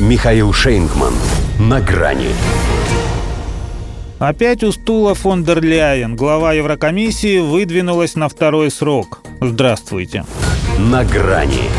Михаил 0.00 0.52
Шейнгман. 0.52 1.14
На 1.60 1.80
грани. 1.80 2.30
Опять 4.18 4.64
у 4.64 4.72
стула 4.72 5.14
фон 5.14 5.44
дер 5.44 5.62
Ляйен, 5.62 6.16
глава 6.16 6.52
Еврокомиссии, 6.52 7.38
выдвинулась 7.38 8.16
на 8.16 8.28
второй 8.28 8.72
срок. 8.72 9.20
Здравствуйте. 9.40 10.24
На 10.80 11.04
грани. 11.04 11.70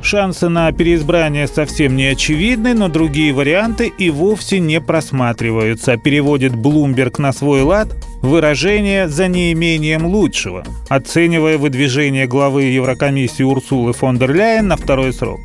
Шансы 0.00 0.48
на 0.48 0.70
переизбрание 0.70 1.48
совсем 1.48 1.96
не 1.96 2.06
очевидны, 2.06 2.74
но 2.74 2.86
другие 2.86 3.32
варианты 3.32 3.88
и 3.88 4.08
вовсе 4.08 4.60
не 4.60 4.80
просматриваются, 4.80 5.96
переводит 5.96 6.54
Блумберг 6.54 7.18
на 7.18 7.32
свой 7.32 7.62
лад 7.62 7.88
выражение 8.22 9.08
«за 9.08 9.26
неимением 9.26 10.06
лучшего», 10.06 10.64
оценивая 10.88 11.58
выдвижение 11.58 12.28
главы 12.28 12.62
Еврокомиссии 12.62 13.42
Урсулы 13.42 13.92
фон 13.92 14.18
дер 14.18 14.32
Ляйен 14.32 14.68
на 14.68 14.76
второй 14.76 15.12
срок. 15.12 15.40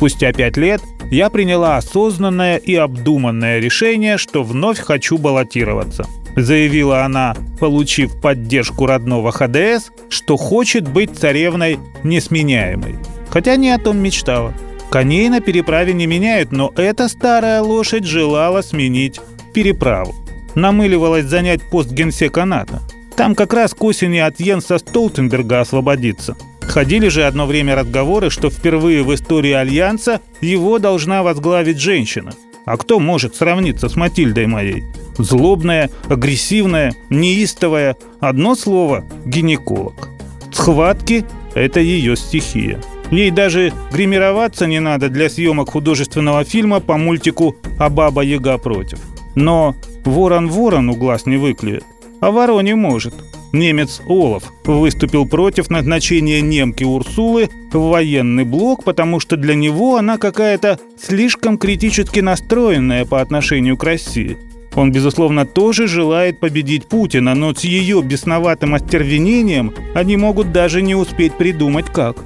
Спустя 0.00 0.32
пять 0.32 0.56
лет 0.56 0.80
я 1.10 1.28
приняла 1.28 1.76
осознанное 1.76 2.56
и 2.56 2.74
обдуманное 2.74 3.58
решение, 3.58 4.16
что 4.16 4.42
вновь 4.42 4.78
хочу 4.78 5.18
баллотироваться. 5.18 6.06
Заявила 6.36 7.04
она, 7.04 7.36
получив 7.58 8.18
поддержку 8.18 8.86
родного 8.86 9.30
ХДС, 9.30 9.90
что 10.08 10.38
хочет 10.38 10.88
быть 10.88 11.18
царевной 11.18 11.78
несменяемой. 12.02 12.96
Хотя 13.28 13.56
не 13.56 13.68
о 13.72 13.78
том 13.78 13.98
мечтала. 13.98 14.54
Коней 14.90 15.28
на 15.28 15.42
переправе 15.42 15.92
не 15.92 16.06
меняют, 16.06 16.50
но 16.50 16.72
эта 16.76 17.06
старая 17.06 17.60
лошадь 17.60 18.04
желала 18.04 18.62
сменить 18.62 19.20
переправу. 19.52 20.14
Намыливалась 20.54 21.26
занять 21.26 21.60
пост 21.68 21.90
генсека 21.90 22.46
НАТО. 22.46 22.80
Там 23.18 23.34
как 23.34 23.52
раз 23.52 23.74
к 23.74 23.84
осени 23.84 24.16
от 24.16 24.40
Йенса 24.40 24.78
Столтенберга 24.78 25.60
освободиться– 25.60 26.38
Ходили 26.70 27.08
же 27.08 27.24
одно 27.24 27.46
время 27.46 27.74
разговоры, 27.74 28.30
что 28.30 28.48
впервые 28.48 29.02
в 29.02 29.12
истории 29.12 29.50
Альянса 29.50 30.20
его 30.40 30.78
должна 30.78 31.24
возглавить 31.24 31.80
женщина. 31.80 32.30
А 32.64 32.76
кто 32.76 33.00
может 33.00 33.34
сравниться 33.34 33.88
с 33.88 33.96
Матильдой 33.96 34.46
моей? 34.46 34.84
Злобная, 35.18 35.90
агрессивная, 36.08 36.94
неистовая. 37.10 37.96
Одно 38.20 38.54
слово– 38.54 39.04
гинеколог. 39.26 40.08
Схватки– 40.52 41.24
это 41.54 41.80
ее 41.80 42.14
стихия. 42.14 42.80
Ей 43.10 43.32
даже 43.32 43.72
гримироваться 43.90 44.66
не 44.66 44.78
надо 44.78 45.08
для 45.08 45.28
съемок 45.28 45.70
художественного 45.70 46.44
фильма 46.44 46.78
по 46.78 46.96
мультику 46.96 47.56
«А 47.80 47.90
баба 47.90 48.22
Яга 48.22 48.58
против». 48.58 49.00
Но 49.34 49.74
ворон 50.04 50.48
ворону 50.48 50.94
глаз 50.94 51.26
не 51.26 51.36
выклюет, 51.36 51.82
а 52.20 52.30
вороне 52.30 52.76
может– 52.76 53.14
Немец 53.52 54.00
Олаф 54.06 54.52
выступил 54.64 55.26
против 55.26 55.70
назначения 55.70 56.40
немки 56.40 56.84
Урсулы 56.84 57.50
в 57.72 57.78
военный 57.78 58.44
блок, 58.44 58.84
потому 58.84 59.18
что 59.18 59.36
для 59.36 59.54
него 59.54 59.96
она 59.96 60.18
какая-то 60.18 60.78
слишком 61.00 61.58
критически 61.58 62.20
настроенная 62.20 63.04
по 63.04 63.20
отношению 63.20 63.76
к 63.76 63.82
России. 63.84 64.38
Он, 64.76 64.92
безусловно, 64.92 65.46
тоже 65.46 65.88
желает 65.88 66.38
победить 66.38 66.86
Путина, 66.86 67.34
но 67.34 67.52
с 67.52 67.64
ее 67.64 68.02
бесноватым 68.02 68.74
остервенением 68.74 69.74
они 69.94 70.16
могут 70.16 70.52
даже 70.52 70.80
не 70.80 70.94
успеть 70.94 71.34
придумать 71.34 71.86
как. 71.86 72.18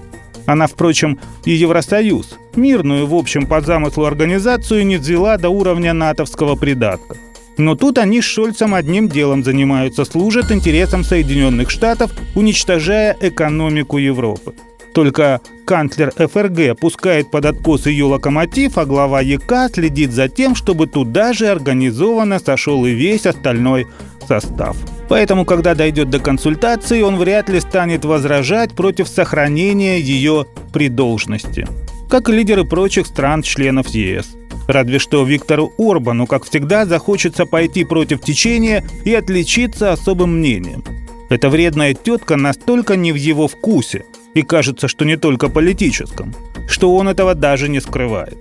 Она, 0.45 0.67
впрочем, 0.67 1.19
и 1.47 1.52
Евросоюз, 1.52 2.39
мирную, 2.55 3.06
в 3.06 3.14
общем, 3.14 3.47
по 3.47 3.62
замыслу 3.62 4.05
организацию 4.05 4.84
не 4.84 4.98
взяла 4.98 5.39
до 5.39 5.48
уровня 5.48 5.95
натовского 5.95 6.55
придатка. 6.55 7.17
Но 7.56 7.74
тут 7.77 7.98
они 7.98 8.20
с 8.20 8.24
Шольцем 8.24 8.74
одним 8.74 9.08
делом 9.08 9.44
занимаются, 9.44 10.05
служат 10.05 10.50
интересам 10.50 11.05
Соединенных 11.05 11.70
Штатов, 11.70 12.11
уничтожая 12.34 13.16
экономику 13.20 13.98
Европы. 13.98 14.55
Только 14.94 15.41
канцлер 15.66 16.12
ФРГ 16.12 16.78
пускает 16.78 17.30
под 17.30 17.46
откос 17.46 17.86
ее 17.86 18.05
локомотив, 18.05 18.78
а 18.78 18.84
глава 18.84 19.20
ЕК 19.20 19.52
следит 19.72 20.12
за 20.12 20.28
тем, 20.28 20.55
чтобы 20.55 20.86
туда 20.86 21.33
же 21.33 21.48
организованно 21.48 22.38
сошел 22.38 22.86
и 22.86 22.92
весь 22.92 23.27
остальной 23.27 23.89
состав. 24.27 24.77
Поэтому, 25.08 25.44
когда 25.44 25.74
дойдет 25.74 26.11
до 26.11 26.20
консультации, 26.20 27.02
он 27.02 27.17
вряд 27.17 27.48
ли 27.48 27.61
станет 27.61 28.05
возражать 28.05 28.73
против 28.73 29.08
сохранения 29.08 29.98
ее 29.98 30.46
при 30.73 30.89
должности, 30.89 31.67
как 32.08 32.28
и 32.28 32.33
лидеры 32.33 32.64
прочих 32.64 33.07
стран-членов 33.07 33.89
ЕС. 33.89 34.28
Разве 34.67 34.98
что 34.98 35.25
Виктору 35.25 35.73
Орбану, 35.79 36.27
как 36.27 36.45
всегда, 36.45 36.86
захочется 36.86 37.47
пойти 37.47 37.85
против 37.85 38.20
течения 38.20 38.85
и 39.05 39.14
отличиться 39.14 39.92
особым 39.92 40.39
мнением. 40.39 40.85
Эта 41.30 41.48
вредная 41.48 41.95
тетка 41.95 42.36
настолько 42.36 42.97
не 42.97 43.13
в 43.13 43.17
его 43.17 43.48
вкусе, 43.48 44.05
и 44.35 44.42
кажется, 44.42 44.89
что 44.89 45.05
не 45.05 45.17
только 45.17 45.48
политическом, 45.48 46.35
что 46.69 46.95
он 46.95 47.08
этого 47.08 47.35
даже 47.35 47.69
не 47.69 47.80
скрывает. 47.80 48.39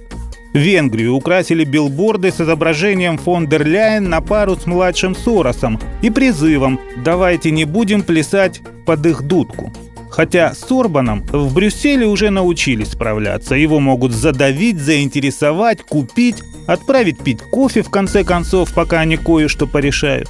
Венгрию 0.54 1.16
украсили 1.16 1.64
билборды 1.64 2.32
с 2.32 2.40
изображением 2.40 3.18
фон 3.18 3.48
дер 3.48 3.66
Ляйен 3.66 4.08
на 4.08 4.22
пару 4.22 4.56
с 4.56 4.68
младшим 4.68 5.16
Соросом 5.16 5.80
и 6.04 6.12
призывом 6.12 6.80
«давайте 6.98 7.50
не 7.50 7.66
будем 7.66 8.04
плясать 8.04 8.62
под 8.86 9.06
их 9.06 9.24
дудку». 9.24 9.74
Хотя 10.14 10.54
с 10.54 10.72
Орбаном 10.72 11.24
в 11.32 11.56
Брюсселе 11.56 12.06
уже 12.06 12.30
научились 12.30 12.92
справляться. 12.92 13.56
Его 13.56 13.80
могут 13.80 14.12
задавить, 14.12 14.78
заинтересовать, 14.78 15.82
купить, 15.82 16.44
отправить 16.68 17.18
пить 17.18 17.42
кофе 17.42 17.82
в 17.82 17.90
конце 17.90 18.24
концов, 18.24 18.72
пока 18.76 19.00
они 19.00 19.18
кое-что 19.18 19.66
порешают. 19.66 20.30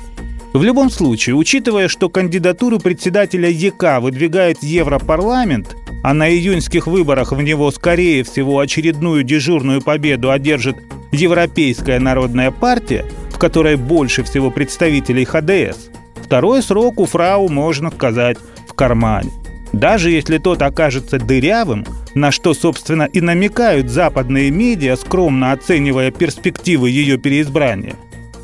В 0.53 0.63
любом 0.63 0.89
случае, 0.89 1.35
учитывая, 1.35 1.89
что 1.89 2.07
кандидатуру 2.07 2.79
председателя 2.79 3.49
ЕК 3.49 3.99
выдвигает 3.99 4.63
Европарламент, 4.63 5.75
а 6.01 6.13
на 6.13 6.29
июньских 6.29 6.87
выборах 6.87 7.33
в 7.33 7.41
него, 7.41 7.69
скорее 7.69 8.23
всего, 8.23 8.59
очередную 8.59 9.23
дежурную 9.23 9.81
победу 9.81 10.31
одержит 10.31 10.77
Европейская 11.11 11.99
народная 11.99 12.51
партия, 12.51 13.05
в 13.31 13.37
которой 13.37 13.75
больше 13.75 14.23
всего 14.23 14.49
представителей 14.49 15.25
ХДС, 15.25 15.89
второй 16.23 16.63
срок 16.63 17.01
у 17.01 17.05
фрау, 17.05 17.49
можно 17.49 17.91
сказать, 17.91 18.37
в 18.65 18.73
кармане. 18.75 19.42
Даже 19.73 20.11
если 20.11 20.37
тот 20.37 20.61
окажется 20.61 21.17
дырявым, 21.17 21.85
на 22.13 22.31
что, 22.31 22.53
собственно, 22.53 23.03
и 23.03 23.21
намекают 23.21 23.89
западные 23.89 24.51
медиа, 24.51 24.95
скромно 24.95 25.51
оценивая 25.51 26.11
перспективы 26.11 26.91
ее 26.91 27.17
переизбрания, 27.17 27.95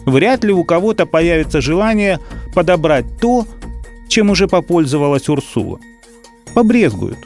вряд 0.05 0.43
ли 0.43 0.51
у 0.51 0.63
кого-то 0.63 1.05
появится 1.05 1.61
желание 1.61 2.19
подобрать 2.55 3.05
то, 3.21 3.45
чем 4.07 4.31
уже 4.31 4.47
попользовалась 4.47 5.29
Урсула. 5.29 5.79
Побрезгуют. 6.55 7.19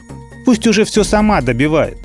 Пусть 0.44 0.66
уже 0.66 0.84
все 0.84 1.02
сама 1.02 1.40
добивает. 1.40 1.96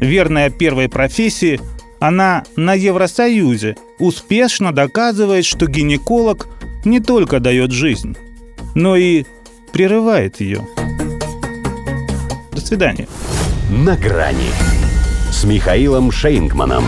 Верная 0.00 0.50
первой 0.50 0.88
профессии, 0.88 1.60
она 1.98 2.44
на 2.54 2.74
Евросоюзе 2.74 3.74
успешно 3.98 4.72
доказывает, 4.72 5.44
что 5.44 5.66
гинеколог 5.66 6.46
не 6.84 7.00
только 7.00 7.40
дает 7.40 7.72
жизнь, 7.72 8.16
но 8.76 8.94
и 8.94 9.24
прерывает 9.72 10.40
ее. 10.40 10.60
Свидания. 12.68 13.08
На 13.70 13.96
грани 13.96 14.50
с 15.30 15.44
Михаилом 15.44 16.12
Шейнгманом. 16.12 16.84